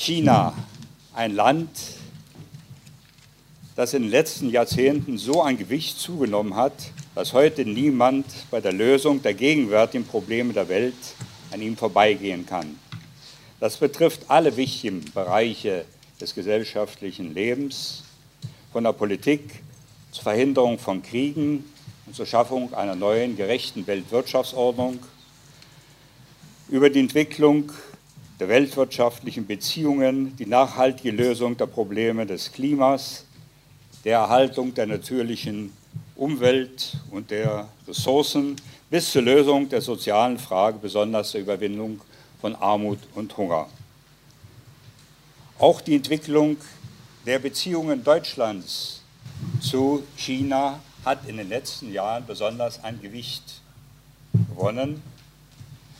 China, 0.00 0.54
ein 1.12 1.34
Land, 1.34 1.68
das 3.74 3.94
in 3.94 4.02
den 4.02 4.12
letzten 4.12 4.48
Jahrzehnten 4.48 5.18
so 5.18 5.42
an 5.42 5.58
Gewicht 5.58 5.98
zugenommen 5.98 6.54
hat, 6.54 6.72
dass 7.16 7.32
heute 7.32 7.64
niemand 7.64 8.24
bei 8.52 8.60
der 8.60 8.72
Lösung 8.72 9.20
der 9.22 9.34
gegenwärtigen 9.34 10.06
Probleme 10.06 10.52
der 10.52 10.68
Welt 10.68 10.94
an 11.50 11.60
ihm 11.60 11.76
vorbeigehen 11.76 12.46
kann. 12.46 12.78
Das 13.58 13.76
betrifft 13.76 14.20
alle 14.28 14.56
wichtigen 14.56 15.04
Bereiche 15.12 15.84
des 16.20 16.32
gesellschaftlichen 16.32 17.34
Lebens, 17.34 18.04
von 18.72 18.84
der 18.84 18.92
Politik 18.92 19.62
zur 20.12 20.22
Verhinderung 20.22 20.78
von 20.78 21.02
Kriegen 21.02 21.64
und 22.06 22.14
zur 22.14 22.24
Schaffung 22.24 22.72
einer 22.72 22.94
neuen, 22.94 23.36
gerechten 23.36 23.84
Weltwirtschaftsordnung, 23.84 25.00
über 26.68 26.88
die 26.88 27.00
Entwicklung 27.00 27.72
der 28.40 28.48
weltwirtschaftlichen 28.48 29.46
Beziehungen, 29.46 30.36
die 30.36 30.46
nachhaltige 30.46 31.10
Lösung 31.10 31.56
der 31.56 31.66
Probleme 31.66 32.24
des 32.24 32.52
Klimas, 32.52 33.24
der 34.04 34.18
Erhaltung 34.18 34.74
der 34.74 34.86
natürlichen 34.86 35.72
Umwelt 36.14 36.96
und 37.10 37.30
der 37.30 37.68
Ressourcen 37.86 38.56
bis 38.90 39.10
zur 39.10 39.22
Lösung 39.22 39.68
der 39.68 39.80
sozialen 39.80 40.38
Frage, 40.38 40.78
besonders 40.80 41.32
der 41.32 41.40
Überwindung 41.40 42.00
von 42.40 42.54
Armut 42.54 43.00
und 43.14 43.36
Hunger. 43.36 43.66
Auch 45.58 45.80
die 45.80 45.96
Entwicklung 45.96 46.56
der 47.26 47.40
Beziehungen 47.40 48.04
Deutschlands 48.04 49.02
zu 49.60 50.04
China 50.16 50.80
hat 51.04 51.28
in 51.28 51.36
den 51.36 51.48
letzten 51.48 51.92
Jahren 51.92 52.24
besonders 52.24 52.82
an 52.84 53.00
Gewicht 53.02 53.60
gewonnen. 54.32 55.02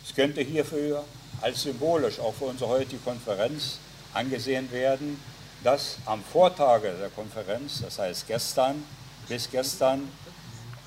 Es 0.05 0.15
könnte 0.15 0.41
hierfür 0.41 1.03
als 1.41 1.63
symbolisch 1.63 2.19
auch 2.19 2.33
für 2.33 2.45
unsere 2.45 2.69
heutige 2.69 3.01
Konferenz 3.01 3.79
angesehen 4.13 4.71
werden, 4.71 5.19
dass 5.63 5.97
am 6.05 6.23
Vortage 6.23 6.93
der 6.99 7.09
Konferenz, 7.09 7.81
das 7.81 7.99
heißt 7.99 8.27
gestern, 8.27 8.83
bis 9.27 9.49
gestern, 9.49 10.07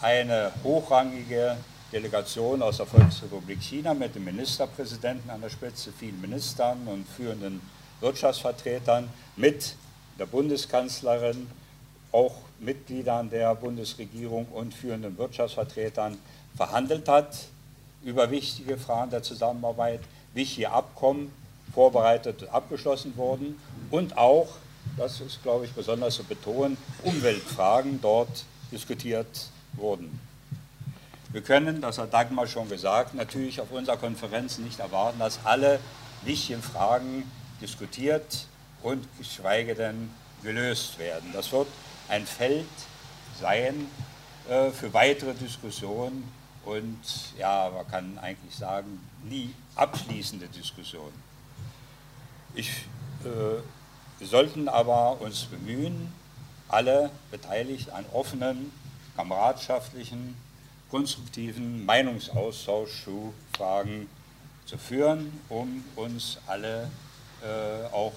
eine 0.00 0.50
hochrangige 0.64 1.56
Delegation 1.92 2.62
aus 2.62 2.78
der 2.78 2.86
Volksrepublik 2.86 3.62
China 3.62 3.94
mit 3.94 4.14
dem 4.14 4.24
Ministerpräsidenten 4.24 5.30
an 5.30 5.40
der 5.40 5.50
Spitze, 5.50 5.92
vielen 5.92 6.20
Ministern 6.20 6.86
und 6.86 7.06
führenden 7.06 7.60
Wirtschaftsvertretern, 8.00 9.08
mit 9.36 9.76
der 10.18 10.26
Bundeskanzlerin, 10.26 11.48
auch 12.10 12.34
Mitgliedern 12.58 13.30
der 13.30 13.54
Bundesregierung 13.54 14.46
und 14.46 14.74
führenden 14.74 15.16
Wirtschaftsvertretern 15.18 16.18
verhandelt 16.56 17.08
hat 17.08 17.36
über 18.02 18.30
wichtige 18.30 18.76
Fragen 18.76 19.10
der 19.10 19.22
Zusammenarbeit, 19.22 20.00
wichtige 20.34 20.70
Abkommen 20.70 21.32
vorbereitet 21.72 22.42
und 22.42 22.48
abgeschlossen 22.48 23.16
wurden 23.16 23.58
und 23.90 24.16
auch, 24.18 24.48
das 24.96 25.20
ist, 25.20 25.42
glaube 25.42 25.64
ich, 25.64 25.72
besonders 25.72 26.16
zu 26.16 26.24
betonen, 26.24 26.76
Umweltfragen 27.02 28.00
dort 28.00 28.44
diskutiert 28.70 29.48
wurden. 29.74 30.18
Wir 31.30 31.40
können, 31.40 31.80
das 31.80 31.98
hat 31.98 32.12
Dagmar 32.12 32.46
schon 32.46 32.68
gesagt, 32.68 33.14
natürlich 33.14 33.60
auf 33.60 33.70
unserer 33.70 33.96
Konferenz 33.96 34.58
nicht 34.58 34.80
erwarten, 34.80 35.18
dass 35.18 35.40
alle 35.44 35.80
wichtigen 36.24 36.62
Fragen 36.62 37.30
diskutiert 37.60 38.46
und 38.82 39.06
geschweige 39.18 39.74
denn 39.74 40.10
gelöst 40.42 40.98
werden. 40.98 41.30
Das 41.32 41.50
wird 41.52 41.68
ein 42.08 42.26
Feld 42.26 42.66
sein 43.40 43.86
äh, 44.48 44.70
für 44.70 44.92
weitere 44.92 45.32
Diskussionen 45.34 46.30
und 46.64 47.00
ja, 47.38 47.70
man 47.74 47.88
kann 47.88 48.18
eigentlich 48.18 48.54
sagen, 48.54 49.00
nie 49.24 49.54
abschließende 49.74 50.48
Diskussionen. 50.48 51.22
Ich, 52.54 52.68
äh, 53.24 53.60
wir 54.18 54.26
sollten 54.26 54.68
aber 54.68 55.20
uns 55.20 55.44
bemühen, 55.44 56.12
alle 56.68 57.10
Beteiligten 57.30 57.90
einen 57.90 58.06
offenen, 58.12 58.72
kameradschaftlichen, 59.16 60.36
konstruktiven 60.90 61.84
Meinungsaustausch 61.84 63.04
zu 63.04 63.34
Fragen 63.56 64.08
zu 64.66 64.78
führen, 64.78 65.40
um 65.48 65.84
uns 65.96 66.38
alle 66.46 66.90
äh, 67.42 67.86
auch 67.92 68.12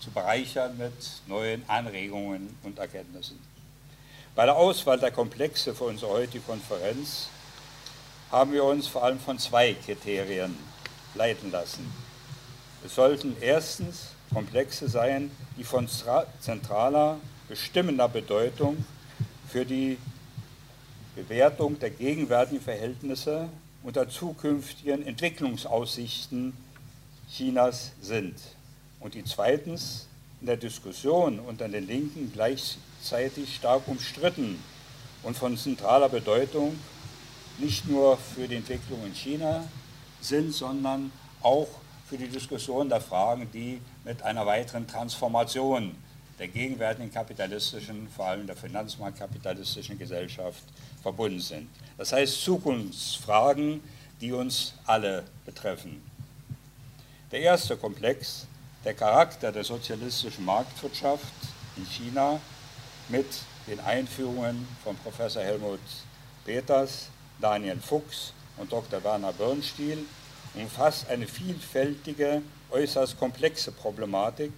zu 0.00 0.10
bereichern 0.10 0.76
mit 0.78 0.92
neuen 1.26 1.68
Anregungen 1.68 2.56
und 2.62 2.78
Erkenntnissen. 2.78 3.38
Bei 4.34 4.46
der 4.46 4.56
Auswahl 4.56 4.98
der 4.98 5.10
Komplexe 5.10 5.74
für 5.74 5.84
unsere 5.84 6.10
heutige 6.10 6.44
Konferenz 6.44 7.28
haben 8.30 8.52
wir 8.52 8.64
uns 8.64 8.86
vor 8.86 9.04
allem 9.04 9.20
von 9.20 9.38
zwei 9.38 9.74
Kriterien 9.74 10.56
leiten 11.14 11.50
lassen. 11.50 11.90
Es 12.84 12.94
sollten 12.94 13.36
erstens 13.40 14.08
Komplexe 14.32 14.88
sein, 14.88 15.30
die 15.56 15.64
von 15.64 15.88
zentraler, 16.40 17.18
bestimmender 17.48 18.08
Bedeutung 18.08 18.84
für 19.48 19.64
die 19.64 19.98
Bewertung 21.14 21.78
der 21.78 21.90
gegenwärtigen 21.90 22.62
Verhältnisse 22.62 23.48
und 23.82 23.96
der 23.96 24.08
zukünftigen 24.08 25.06
Entwicklungsaussichten 25.06 26.54
Chinas 27.30 27.92
sind. 28.00 28.36
Und 29.00 29.14
die 29.14 29.24
zweitens 29.24 30.06
in 30.40 30.46
der 30.46 30.56
Diskussion 30.56 31.38
unter 31.38 31.68
den 31.68 31.86
Linken 31.86 32.32
gleichzeitig 32.32 33.54
stark 33.54 33.86
umstritten 33.86 34.58
und 35.22 35.36
von 35.36 35.56
zentraler 35.56 36.08
Bedeutung 36.08 36.78
nicht 37.58 37.86
nur 37.88 38.16
für 38.16 38.48
die 38.48 38.56
Entwicklung 38.56 39.04
in 39.04 39.14
China 39.14 39.64
sind, 40.24 40.52
sondern 40.52 41.12
auch 41.42 41.68
für 42.08 42.18
die 42.18 42.28
Diskussion 42.28 42.88
der 42.88 43.00
Fragen, 43.00 43.50
die 43.52 43.80
mit 44.04 44.22
einer 44.22 44.44
weiteren 44.46 44.86
Transformation 44.86 45.94
der 46.38 46.48
gegenwärtigen 46.48 47.12
kapitalistischen, 47.12 48.08
vor 48.14 48.26
allem 48.26 48.46
der 48.46 48.56
finanzmarktkapitalistischen 48.56 49.98
Gesellschaft 49.98 50.62
verbunden 51.02 51.40
sind. 51.40 51.68
Das 51.96 52.12
heißt 52.12 52.42
Zukunftsfragen, 52.42 53.82
die 54.20 54.32
uns 54.32 54.74
alle 54.86 55.24
betreffen. 55.44 56.02
Der 57.30 57.40
erste 57.40 57.76
Komplex, 57.76 58.46
der 58.84 58.94
Charakter 58.94 59.52
der 59.52 59.64
sozialistischen 59.64 60.44
Marktwirtschaft 60.44 61.24
in 61.76 61.86
China 61.86 62.40
mit 63.08 63.26
den 63.66 63.80
Einführungen 63.80 64.66
von 64.82 64.96
Professor 64.96 65.42
Helmut 65.42 65.80
Peters, 66.44 67.08
Daniel 67.40 67.78
Fuchs 67.80 68.32
und 68.56 68.72
Dr. 68.72 69.02
Werner 69.02 69.32
Birnstiel 69.32 70.04
umfasst 70.54 71.08
eine 71.08 71.26
vielfältige, 71.26 72.42
äußerst 72.70 73.18
komplexe 73.18 73.72
Problematik. 73.72 74.52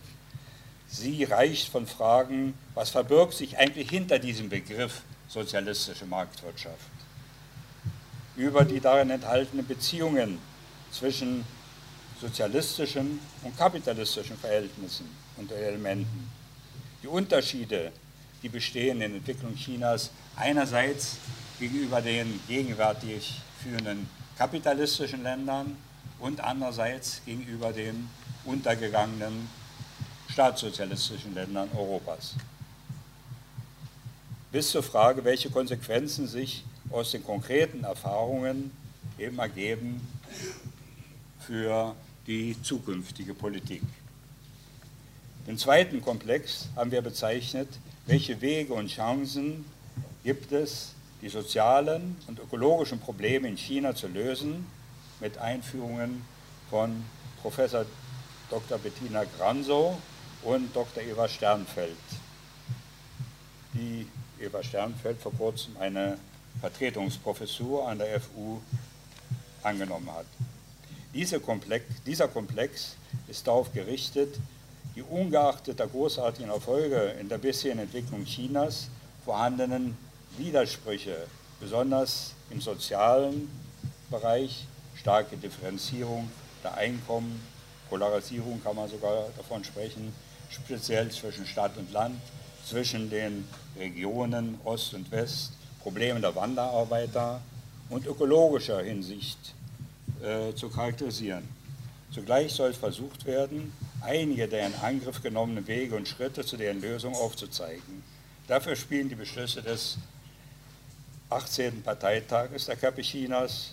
Sie 0.89 1.25
reicht 1.25 1.69
von 1.69 1.87
Fragen, 1.87 2.55
was 2.75 2.91
verbirgt 2.91 3.35
sich 3.35 3.57
eigentlich 3.59 3.91
hinter 3.91 4.19
diesem 4.19 4.49
Begriff 4.49 5.03
sozialistische 5.29 6.07
Marktwirtschaft, 6.07 6.91
über 8.37 8.65
die 8.65 8.81
darin 8.81 9.11
enthaltenen 9.11 9.67
Beziehungen 9.67 10.39
zwischen 10.91 11.45
sozialistischen 12.21 13.19
und 13.43 13.57
kapitalistischen 13.57 14.37
Verhältnissen 14.37 15.09
und 15.37 15.51
Elementen, 15.51 16.31
die 17.03 17.09
Unterschiede, 17.09 17.93
die 18.43 18.49
bestehen 18.49 19.01
in 19.01 19.11
der 19.11 19.19
Entwicklung 19.19 19.55
Chinas, 19.55 20.11
einerseits 20.37 21.17
gegenüber 21.59 22.01
den 22.01 22.41
gegenwärtig 22.47 23.41
führenden 23.65 24.09
kapitalistischen 24.39 25.23
Ländern 25.23 25.77
und 26.21 26.41
andererseits 26.41 27.23
gegenüber 27.25 27.73
den 27.73 28.09
untergegangenen 28.45 29.49
staatssozialistischen 30.29 31.35
Ländern 31.35 31.69
Europas 31.75 32.35
bis 34.55 34.71
zur 34.71 34.85
Frage, 34.85 35.25
welche 35.25 35.51
Konsequenzen 35.51 36.29
sich 36.29 36.63
aus 36.93 37.11
den 37.11 37.25
konkreten 37.25 37.83
Erfahrungen 37.83 38.71
eben 39.19 39.37
ergeben 39.41 40.01
für 41.41 41.97
die 42.29 42.55
zukünftige 42.63 43.35
Politik. 43.35 43.83
Den 45.49 45.59
zweiten 45.59 46.01
Komplex 46.01 46.69
haben 46.77 46.93
wir 46.93 47.03
bezeichnet, 47.03 47.69
welche 48.07 48.41
Wege 48.41 48.75
und 48.75 48.87
Chancen 48.87 49.65
gibt 50.23 50.53
es, 50.53 50.93
die 51.25 51.31
sozialen 51.31 52.17
und 52.27 52.39
ökologischen 52.39 53.01
Probleme 53.01 53.49
in 53.49 53.57
China 53.57 53.95
zu 53.95 54.09
lösen, 54.09 54.67
mit 55.21 55.39
Einführungen 55.39 56.23
von 56.69 57.03
Professor 57.41 57.87
Dr. 58.51 58.77
Bettina 58.77 59.25
Granso 59.39 59.97
und 60.43 60.77
Dr. 60.77 61.03
Eva 61.03 61.27
Sternfeld, 61.27 61.97
die 63.73 64.07
Eva 64.39 64.63
Sternfeld 64.63 65.19
vor 65.19 65.33
kurzem 65.33 65.75
eine 65.79 66.19
Vertretungsprofessur 66.61 67.89
an 67.89 67.99
der 68.01 68.21
FU 68.21 68.61
angenommen 69.63 70.11
hat. 70.13 70.27
Diese 71.15 71.41
Komplex, 71.41 71.87
dieser 72.05 72.29
Komplex 72.29 72.97
ist 73.29 73.47
darauf 73.47 73.73
gerichtet, 73.73 74.39
die 74.95 75.03
ungeachtet 75.03 75.79
der 75.79 75.87
großartigen 75.87 76.51
Erfolge 76.51 77.15
in 77.19 77.31
der 77.31 77.39
bisherigen 77.39 77.81
Entwicklung 77.81 78.27
Chinas 78.27 78.91
vorhandenen 79.25 79.97
Widersprüche, 80.39 81.27
besonders 81.61 82.33
im 82.51 82.61
sozialen 82.61 83.49
Bereich, 84.11 84.67
starke 84.97 85.37
Differenzierung 85.37 86.31
der 86.63 86.75
Einkommen, 86.75 87.41
Polarisierung 87.89 88.63
kann 88.63 88.77
man 88.77 88.89
sogar 88.89 89.27
davon 89.37 89.63
sprechen, 89.63 90.13
speziell 90.51 91.11
zwischen 91.11 91.47
Stadt 91.47 91.77
und 91.77 91.93
Land, 91.93 92.21
zwischen 92.67 93.11
den 93.11 93.47
Regionen 93.79 94.59
Ost 94.65 94.95
und 94.95 95.11
West, 95.11 95.53
Probleme 95.83 96.21
der 96.21 96.35
Wanderarbeiter 96.35 97.41
und 97.91 98.07
ökologischer 98.07 98.83
Hinsicht 98.83 99.55
äh, 100.23 100.55
zu 100.55 100.69
charakterisieren. 100.71 101.47
Zugleich 102.11 102.53
soll 102.53 102.73
versucht 102.73 103.27
werden, 103.27 103.73
einige 104.01 104.49
der 104.49 104.67
in 104.67 104.75
Angriff 104.77 105.23
genommenen 105.23 105.67
Wege 105.67 105.97
und 105.97 106.09
Schritte 106.09 106.45
zu 106.45 106.57
deren 106.57 106.81
Lösung 106.81 107.15
aufzuzeigen. 107.15 108.03
Dafür 108.47 108.77
spielen 108.77 109.09
die 109.09 109.15
Beschlüsse 109.15 109.63
des 109.63 109.99
18. 111.35 111.83
Parteitages 111.83 112.67
der 112.67 112.77
Capuchinas 112.77 113.73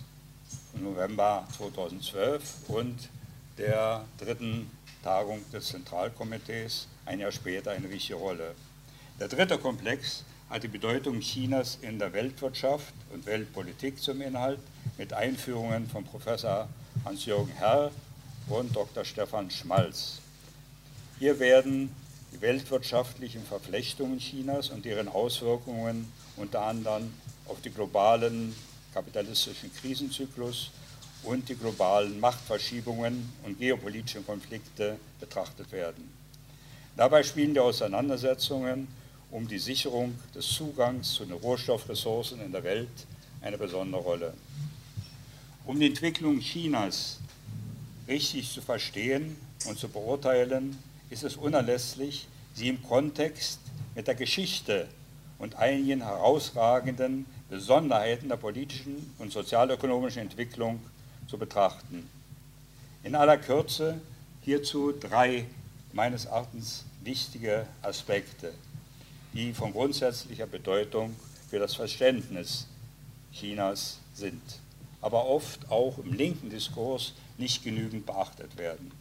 im 0.73 0.83
November 0.83 1.47
2012 1.55 2.41
und 2.69 2.97
der 3.55 4.03
dritten 4.17 4.67
Tagung 5.03 5.39
des 5.51 5.67
Zentralkomitees 5.67 6.87
ein 7.05 7.19
Jahr 7.19 7.31
später 7.31 7.69
eine 7.69 7.87
wichtige 7.91 8.15
Rolle. 8.15 8.55
Der 9.19 9.27
dritte 9.27 9.59
Komplex 9.59 10.23
hat 10.49 10.63
die 10.63 10.69
Bedeutung 10.69 11.19
Chinas 11.19 11.77
in 11.83 11.99
der 11.99 12.11
Weltwirtschaft 12.13 12.95
und 13.13 13.27
Weltpolitik 13.27 14.01
zum 14.01 14.21
Inhalt 14.21 14.59
mit 14.97 15.13
Einführungen 15.13 15.87
von 15.87 16.03
Professor 16.03 16.67
Hans-Jürgen 17.05 17.53
Herr 17.57 17.91
und 18.49 18.75
Dr. 18.75 19.05
Stefan 19.05 19.51
Schmalz. 19.51 20.17
Hier 21.19 21.39
werden 21.39 21.95
die 22.33 22.41
weltwirtschaftlichen 22.41 23.45
Verflechtungen 23.45 24.17
Chinas 24.17 24.71
und 24.71 24.83
deren 24.83 25.07
Auswirkungen 25.07 26.11
unter 26.37 26.63
anderem 26.63 27.13
auf 27.47 27.61
den 27.61 27.73
globalen 27.73 28.55
kapitalistischen 28.93 29.73
Krisenzyklus 29.73 30.71
und 31.23 31.47
die 31.47 31.55
globalen 31.55 32.19
Machtverschiebungen 32.19 33.31
und 33.43 33.59
geopolitischen 33.59 34.25
Konflikte 34.25 34.97
betrachtet 35.19 35.71
werden. 35.71 36.09
Dabei 36.97 37.23
spielen 37.23 37.53
die 37.53 37.59
Auseinandersetzungen 37.59 38.87
um 39.31 39.47
die 39.47 39.59
Sicherung 39.59 40.13
des 40.35 40.47
Zugangs 40.47 41.13
zu 41.13 41.25
den 41.25 41.37
Rohstoffressourcen 41.37 42.41
in 42.41 42.51
der 42.51 42.63
Welt 42.63 42.89
eine 43.41 43.57
besondere 43.57 44.01
Rolle. 44.01 44.33
Um 45.65 45.79
die 45.79 45.87
Entwicklung 45.87 46.39
Chinas 46.39 47.19
richtig 48.07 48.51
zu 48.51 48.61
verstehen 48.61 49.37
und 49.67 49.79
zu 49.79 49.87
beurteilen, 49.87 50.77
ist 51.09 51.23
es 51.23 51.37
unerlässlich, 51.37 52.27
sie 52.53 52.67
im 52.67 52.83
Kontext 52.83 53.59
mit 53.95 54.07
der 54.07 54.15
Geschichte 54.15 54.87
und 55.41 55.55
einigen 55.55 56.03
herausragenden 56.03 57.25
Besonderheiten 57.49 58.29
der 58.29 58.37
politischen 58.37 59.13
und 59.17 59.31
sozialökonomischen 59.31 60.21
Entwicklung 60.21 60.79
zu 61.27 61.37
betrachten. 61.37 62.07
In 63.03 63.15
aller 63.15 63.37
Kürze 63.37 63.99
hierzu 64.41 64.91
drei 64.91 65.45
meines 65.93 66.25
Erachtens 66.25 66.85
wichtige 67.03 67.65
Aspekte, 67.81 68.53
die 69.33 69.53
von 69.53 69.71
grundsätzlicher 69.73 70.45
Bedeutung 70.45 71.15
für 71.49 71.57
das 71.57 71.73
Verständnis 71.73 72.67
Chinas 73.33 73.97
sind, 74.13 74.41
aber 75.01 75.25
oft 75.25 75.71
auch 75.71 75.97
im 75.97 76.13
linken 76.13 76.51
Diskurs 76.51 77.13
nicht 77.39 77.63
genügend 77.63 78.05
beachtet 78.05 78.57
werden. 78.57 78.91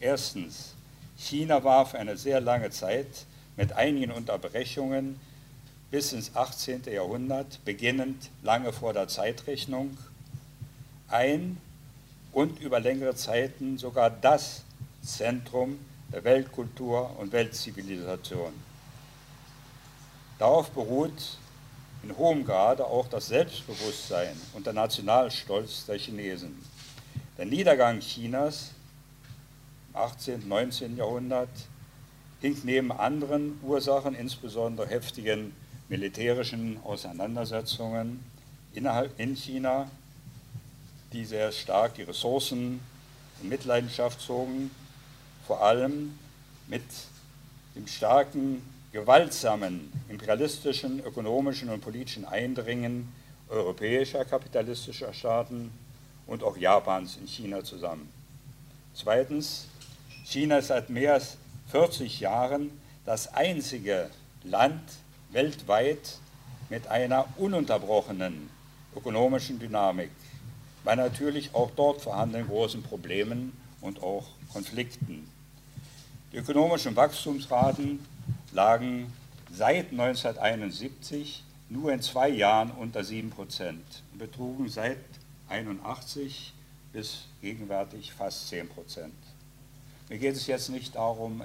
Erstens, 0.00 0.72
China 1.18 1.62
war 1.62 1.84
für 1.84 1.98
eine 1.98 2.16
sehr 2.16 2.40
lange 2.40 2.70
Zeit 2.70 3.26
mit 3.56 3.74
einigen 3.74 4.10
Unterbrechungen 4.10 5.20
bis 5.92 6.14
ins 6.14 6.34
18. 6.34 6.84
Jahrhundert, 6.90 7.62
beginnend 7.66 8.30
lange 8.42 8.72
vor 8.72 8.94
der 8.94 9.08
Zeitrechnung, 9.08 9.98
ein 11.08 11.58
und 12.32 12.58
über 12.60 12.80
längere 12.80 13.14
Zeiten 13.14 13.76
sogar 13.76 14.08
das 14.08 14.62
Zentrum 15.02 15.78
der 16.10 16.24
Weltkultur 16.24 17.14
und 17.18 17.32
Weltzivilisation. 17.32 18.54
Darauf 20.38 20.70
beruht 20.70 21.36
in 22.02 22.16
hohem 22.16 22.46
Grade 22.46 22.86
auch 22.86 23.06
das 23.08 23.26
Selbstbewusstsein 23.26 24.40
und 24.54 24.64
der 24.64 24.72
Nationalstolz 24.72 25.84
der 25.84 25.98
Chinesen. 25.98 26.58
Der 27.36 27.44
Niedergang 27.44 28.00
Chinas 28.00 28.70
im 29.90 30.00
18. 30.00 30.34
und 30.36 30.48
19. 30.48 30.96
Jahrhundert 30.96 31.50
hing 32.40 32.56
neben 32.64 32.90
anderen 32.92 33.60
Ursachen, 33.62 34.14
insbesondere 34.14 34.86
heftigen 34.86 35.54
militärischen 35.92 36.80
Auseinandersetzungen 36.84 38.24
innerhalb 38.72 39.20
in 39.20 39.36
China, 39.36 39.90
die 41.12 41.26
sehr 41.26 41.52
stark 41.52 41.96
die 41.96 42.02
Ressourcen 42.02 42.80
in 43.42 43.50
Mitleidenschaft 43.50 44.18
zogen, 44.18 44.70
vor 45.46 45.62
allem 45.62 46.18
mit 46.66 46.82
dem 47.74 47.86
starken, 47.86 48.62
gewaltsamen, 48.92 49.92
imperialistischen, 50.08 51.00
ökonomischen 51.04 51.68
und 51.68 51.82
politischen 51.82 52.24
Eindringen 52.24 53.12
europäischer 53.50 54.24
kapitalistischer 54.24 55.12
Staaten 55.12 55.70
und 56.26 56.42
auch 56.42 56.56
Japans 56.56 57.18
in 57.20 57.26
China 57.26 57.62
zusammen. 57.64 58.10
Zweitens, 58.94 59.66
China 60.24 60.56
ist 60.56 60.68
seit 60.68 60.88
mehr 60.88 61.14
als 61.14 61.36
40 61.70 62.20
Jahren 62.20 62.70
das 63.04 63.34
einzige 63.34 64.08
Land 64.42 64.80
weltweit 65.32 66.18
mit 66.68 66.86
einer 66.88 67.26
ununterbrochenen 67.36 68.50
ökonomischen 68.94 69.58
Dynamik, 69.58 70.10
bei 70.84 70.94
natürlich 70.94 71.54
auch 71.54 71.70
dort 71.76 72.02
vorhandenen 72.02 72.46
großen 72.48 72.82
Problemen 72.82 73.52
und 73.80 74.02
auch 74.02 74.26
Konflikten. 74.52 75.28
Die 76.32 76.38
ökonomischen 76.38 76.96
Wachstumsraten 76.96 78.04
lagen 78.52 79.12
seit 79.52 79.90
1971 79.90 81.44
nur 81.68 81.92
in 81.92 82.02
zwei 82.02 82.28
Jahren 82.28 82.70
unter 82.70 83.04
7 83.04 83.30
Prozent 83.30 84.02
und 84.12 84.18
betrugen 84.18 84.68
seit 84.68 84.98
81 85.48 86.52
bis 86.92 87.24
gegenwärtig 87.40 88.12
fast 88.12 88.48
10 88.48 88.68
Prozent. 88.68 89.14
Mir 90.08 90.18
geht 90.18 90.36
es 90.36 90.46
jetzt 90.46 90.68
nicht 90.68 90.94
darum, 90.94 91.42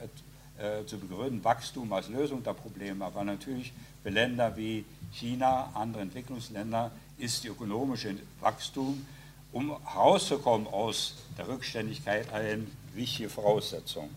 äh, 0.57 0.86
zu 0.86 0.98
begründen, 0.98 1.44
Wachstum 1.44 1.92
als 1.94 2.09
Lösung 2.09 2.44
der 2.44 2.54
Probleme, 2.54 3.06
aber 3.06 3.24
natürlich 3.24 3.74
für 4.04 4.09
Länder 4.09 4.56
wie 4.57 4.86
China, 5.12 5.69
andere 5.74 6.01
Entwicklungsländer, 6.04 6.92
ist 7.18 7.44
die 7.44 7.48
ökonomische 7.48 8.15
Wachstum, 8.39 9.06
um 9.51 9.75
herauszukommen 9.86 10.68
aus 10.68 11.15
der 11.38 11.48
Rückständigkeit, 11.48 12.31
eine 12.33 12.65
wichtige 12.94 13.30
Voraussetzung. 13.30 14.09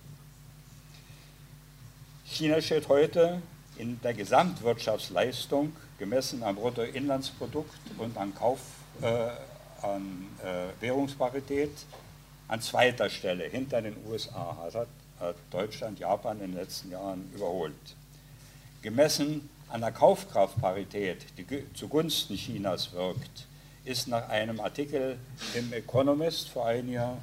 China 2.25 2.61
steht 2.61 2.89
heute 2.89 3.43
in 3.77 4.01
der 4.03 4.15
Gesamtwirtschaftsleistung 4.15 5.75
gemessen 5.99 6.43
am 6.43 6.57
Bruttoinlandsprodukt 6.57 7.79
und 7.99 8.17
an 8.17 8.35
Kauf, 8.35 8.61
äh, 9.01 9.07
an 9.83 10.27
äh, 10.43 10.83
Währungsparität 10.83 11.71
an 12.51 12.61
zweiter 12.61 13.09
Stelle 13.09 13.45
hinter 13.45 13.81
den 13.81 13.97
USA 14.09 14.57
hat, 14.75 14.89
hat 15.21 15.37
Deutschland 15.51 15.99
Japan 15.99 16.41
in 16.41 16.53
den 16.53 16.55
letzten 16.55 16.91
Jahren 16.91 17.31
überholt. 17.35 17.75
Gemessen 18.83 19.49
an 19.69 19.83
der 19.83 19.93
Kaufkraftparität, 19.93 21.27
die 21.37 21.47
zugunsten 21.75 22.35
Chinas 22.37 22.93
wirkt, 22.93 23.47
ist 23.85 24.09
nach 24.09 24.29
einem 24.29 24.61
Artikel 24.61 25.19
im 25.55 25.73
Economist 25.73 26.49
vor, 26.49 26.67
einiger, 26.67 27.17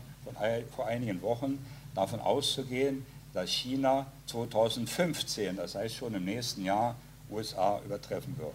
vor 0.75 0.87
einigen 0.87 1.21
Wochen 1.21 1.63
davon 1.93 2.19
auszugehen, 2.19 3.05
dass 3.33 3.49
China 3.49 4.05
2015, 4.27 5.57
das 5.57 5.75
heißt 5.75 5.95
schon 5.95 6.13
im 6.13 6.25
nächsten 6.25 6.63
Jahr, 6.63 6.95
USA 7.29 7.81
übertreffen 7.85 8.37
wird. 8.37 8.53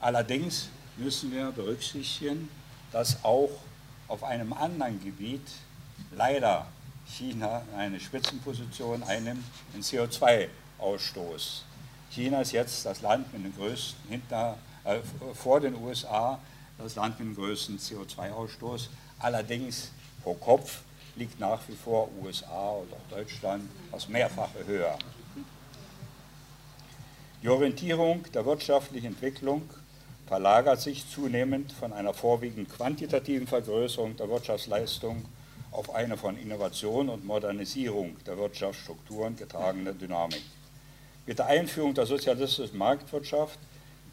Allerdings 0.00 0.68
müssen 0.96 1.32
wir 1.32 1.50
berücksichtigen, 1.50 2.48
dass 2.92 3.24
auch 3.24 3.50
auf 4.08 4.22
einem 4.22 4.52
anderen 4.52 5.02
Gebiet 5.02 5.48
leider 6.14 6.66
China 7.08 7.62
eine 7.76 8.00
Spitzenposition 8.00 9.02
einnimmt, 9.02 9.44
den 9.74 9.82
CO2-Ausstoß. 9.82 11.62
China 12.10 12.40
ist 12.40 12.52
jetzt 12.52 12.84
das 12.84 13.02
Land 13.02 13.32
mit 13.32 13.44
dem 13.44 13.54
größten, 13.56 14.10
hinter, 14.10 14.58
äh, 14.84 14.98
vor 15.34 15.60
den 15.60 15.74
USA, 15.76 16.38
das 16.78 16.94
Land 16.96 17.18
mit 17.18 17.28
dem 17.28 17.34
größten 17.34 17.78
CO2-Ausstoß. 17.78 18.88
Allerdings 19.18 19.92
pro 20.22 20.34
Kopf 20.34 20.80
liegt 21.16 21.40
nach 21.40 21.60
wie 21.68 21.74
vor 21.74 22.10
USA 22.22 22.70
und 22.70 22.92
auch 22.92 23.16
Deutschland 23.16 23.68
das 23.90 24.08
Mehrfache 24.08 24.66
höher. 24.66 24.98
Die 27.42 27.48
Orientierung 27.48 28.24
der 28.32 28.44
wirtschaftlichen 28.44 29.06
Entwicklung 29.06 29.68
verlagert 30.26 30.80
sich 30.80 31.08
zunehmend 31.08 31.72
von 31.72 31.92
einer 31.92 32.12
vorwiegend 32.12 32.68
quantitativen 32.68 33.46
Vergrößerung 33.46 34.16
der 34.16 34.28
Wirtschaftsleistung 34.28 35.24
auf 35.76 35.94
eine 35.94 36.16
von 36.16 36.38
Innovation 36.38 37.08
und 37.10 37.26
Modernisierung 37.26 38.16
der 38.24 38.38
Wirtschaftsstrukturen 38.38 39.36
getragene 39.36 39.94
Dynamik. 39.94 40.42
Mit 41.26 41.38
der 41.38 41.46
Einführung 41.46 41.92
der 41.92 42.06
sozialistischen 42.06 42.78
Marktwirtschaft, 42.78 43.58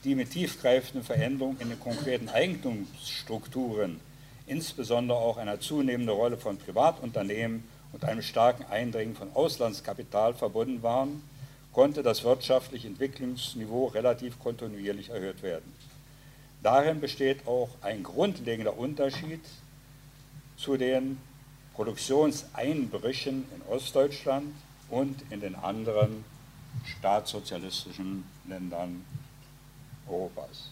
die 0.03 0.15
mit 0.15 0.32
tiefgreifenden 0.32 1.03
Veränderungen 1.03 1.60
in 1.62 1.70
den 1.70 1.79
konkreten 1.79 2.27
Eigentumsstrukturen 2.27 4.01
insbesondere 4.46 5.17
auch 5.17 5.38
einer 5.38 5.62
zunehmenden 5.62 6.13
Rolle 6.13 6.38
von 6.38 6.58
Privatunternehmen 6.58 7.63
und 7.93 8.03
einem 8.03 8.22
starken 8.22 8.65
Eindringen 8.65 9.15
von 9.15 9.34
Auslandskapital 9.34 10.34
verbunden 10.34 10.84
waren, 10.84 11.24
konnte 11.72 12.03
das 12.03 12.24
wirtschaftliche 12.25 12.88
Entwicklungsniveau 12.88 13.86
relativ 13.88 14.38
kontinuierlich 14.39 15.10
erhöht 15.10 15.41
werden. 15.41 15.74
Darin 16.62 17.00
besteht 17.00 17.48
auch 17.48 17.70
ein 17.82 18.03
grundlegender 18.03 18.77
Unterschied 18.77 19.41
zu 20.58 20.77
den 20.77 21.17
Produktionseinbrüchen 21.75 23.46
in 23.56 23.74
Ostdeutschland 23.74 24.53
und 24.89 25.24
in 25.32 25.42
den 25.42 25.56
anderen 25.56 26.24
staatssozialistischen 26.86 28.24
Ländern 28.48 29.03
Europas. 30.08 30.70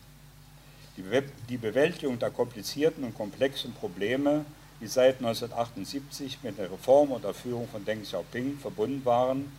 Die 0.97 1.57
Bewältigung 1.57 2.19
der 2.19 2.31
komplizierten 2.31 3.03
und 3.03 3.15
komplexen 3.15 3.73
Probleme, 3.73 4.45
die 4.81 4.87
seit 4.87 5.17
1978 5.17 6.39
mit 6.43 6.57
der 6.57 6.71
Reform 6.71 7.11
und 7.11 7.23
der 7.23 7.33
Führung 7.33 7.67
von 7.69 7.83
Deng 7.85 8.03
Xiaoping 8.03 8.59
verbunden 8.59 9.03
waren, 9.05 9.51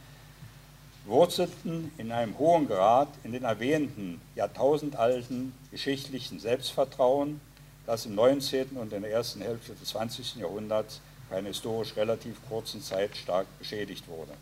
wurzelten 1.06 1.90
in 1.96 2.12
einem 2.12 2.38
hohen 2.38 2.68
Grad 2.68 3.08
in 3.24 3.32
den 3.32 3.44
erwähnten 3.44 4.20
jahrtausendalten 4.36 5.52
geschichtlichen 5.70 6.38
Selbstvertrauen, 6.38 7.40
das 7.86 8.06
im 8.06 8.14
19. 8.14 8.76
und 8.76 8.92
in 8.92 9.02
der 9.02 9.10
ersten 9.10 9.40
Hälfte 9.40 9.72
des 9.74 9.88
20. 9.88 10.36
Jahrhunderts 10.36 11.00
für 11.32 11.38
eine 11.38 11.48
historisch 11.48 11.96
relativ 11.96 12.36
kurzen 12.46 12.82
Zeit 12.82 13.16
stark 13.16 13.46
beschädigt 13.58 14.06
wurde. 14.06 14.32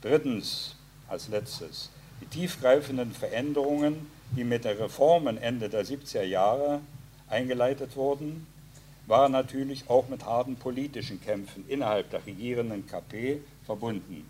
Drittens, 0.00 0.74
als 1.08 1.28
letztes, 1.28 1.88
die 2.20 2.26
tiefgreifenden 2.26 3.12
Veränderungen, 3.12 4.10
die 4.36 4.42
mit 4.42 4.64
der 4.64 4.80
Reformen 4.80 5.38
Ende 5.38 5.68
der 5.68 5.86
70er 5.86 6.24
Jahre 6.24 6.80
eingeleitet 7.28 7.94
wurden, 7.94 8.44
waren 9.06 9.30
natürlich 9.30 9.88
auch 9.88 10.08
mit 10.08 10.24
harten 10.24 10.56
politischen 10.56 11.20
Kämpfen 11.20 11.64
innerhalb 11.68 12.10
der 12.10 12.26
regierenden 12.26 12.84
KP 12.88 13.40
verbunden. 13.64 14.28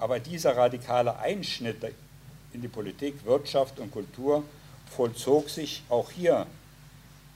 Aber 0.00 0.18
dieser 0.18 0.56
radikale 0.56 1.16
Einschnitt 1.20 1.76
in 2.52 2.60
die 2.60 2.68
Politik, 2.68 3.24
Wirtschaft 3.24 3.78
und 3.78 3.92
Kultur 3.92 4.42
vollzog 4.96 5.48
sich 5.48 5.84
auch 5.88 6.10
hier 6.10 6.44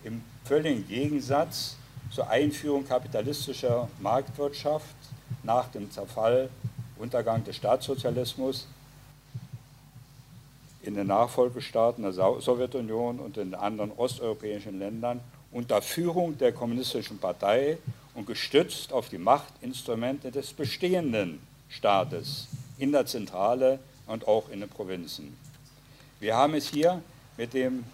im 0.02 0.20
völligen 0.44 0.88
Gegensatz 0.88 1.76
zur 2.14 2.30
Einführung 2.30 2.86
kapitalistischer 2.86 3.88
Marktwirtschaft 4.00 4.94
nach 5.42 5.66
dem 5.68 5.90
Zerfall, 5.90 6.48
Untergang 6.96 7.42
des 7.42 7.56
Staatssozialismus 7.56 8.68
in 10.82 10.94
den 10.94 11.08
Nachfolgestaaten 11.08 12.04
der 12.04 12.12
Sowjetunion 12.12 13.18
und 13.18 13.36
in 13.36 13.54
anderen 13.54 13.90
osteuropäischen 13.92 14.78
Ländern 14.78 15.20
unter 15.50 15.82
Führung 15.82 16.38
der 16.38 16.52
Kommunistischen 16.52 17.18
Partei 17.18 17.78
und 18.14 18.26
gestützt 18.26 18.92
auf 18.92 19.08
die 19.08 19.18
Machtinstrumente 19.18 20.30
des 20.30 20.52
bestehenden 20.52 21.40
Staates 21.68 22.46
in 22.78 22.92
der 22.92 23.06
Zentrale 23.06 23.80
und 24.06 24.28
auch 24.28 24.48
in 24.50 24.60
den 24.60 24.68
Provinzen. 24.68 25.36
Wir 26.20 26.36
haben 26.36 26.54
es 26.54 26.68
hier 26.68 27.02
mit 27.36 27.54
dem 27.54 27.84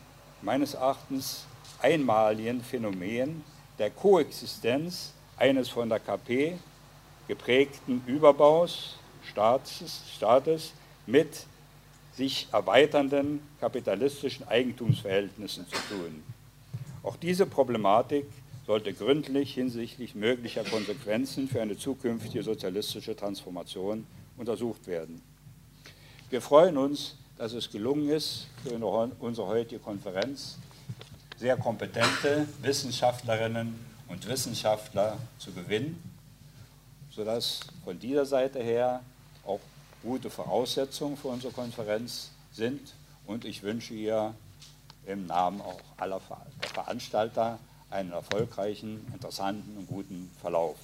meines 0.43 0.75
Erachtens 0.75 1.45
einmaligen 1.81 2.63
Phänomen 2.63 3.43
der 3.81 3.91
Koexistenz 3.91 5.15
eines 5.39 5.71
von 5.71 5.89
der 5.89 5.99
KP 5.99 6.53
geprägten 7.27 8.03
Überbaus 8.07 8.97
Staates, 9.25 10.03
Staates 10.15 10.73
mit 11.07 11.47
sich 12.15 12.47
erweiternden 12.53 13.41
kapitalistischen 13.59 14.47
Eigentumsverhältnissen 14.47 15.67
zu 15.67 15.77
tun. 15.89 16.23
Auch 17.03 17.17
diese 17.17 17.47
Problematik 17.47 18.27
sollte 18.67 18.93
gründlich 18.93 19.55
hinsichtlich 19.55 20.15
möglicher 20.15 20.65
Konsequenzen 20.65 21.49
für 21.49 21.63
eine 21.63 21.79
zukünftige 21.79 22.43
sozialistische 22.43 23.17
Transformation 23.17 24.07
untersucht 24.37 24.87
werden. 24.87 25.23
Wir 26.29 26.43
freuen 26.43 26.77
uns, 26.77 27.17
dass 27.39 27.55
es 27.55 27.71
gelungen 27.71 28.11
ist, 28.11 28.47
für 28.63 28.75
unsere 29.21 29.47
heutige 29.47 29.81
Konferenz 29.81 30.59
sehr 31.41 31.57
kompetente 31.57 32.47
Wissenschaftlerinnen 32.61 33.75
und 34.09 34.29
Wissenschaftler 34.29 35.17
zu 35.39 35.53
gewinnen, 35.53 35.99
sodass 37.11 37.61
von 37.83 37.99
dieser 37.99 38.27
Seite 38.27 38.63
her 38.63 39.01
auch 39.47 39.61
gute 40.03 40.29
Voraussetzungen 40.29 41.17
für 41.17 41.29
unsere 41.29 41.55
Konferenz 41.55 42.31
sind. 42.53 42.93
Und 43.27 43.47
ich 43.47 43.63
wünsche 43.63 43.95
ihr 43.95 44.35
im 45.07 45.27
Namen 45.27 45.63
auch 45.63 45.81
aller 45.97 46.21
Veranstalter 46.75 47.59
einen 47.89 48.13
erfolgreichen, 48.13 49.11
interessanten 49.15 49.79
und 49.79 49.87
guten 49.87 50.31
Verlauf. 50.43 50.77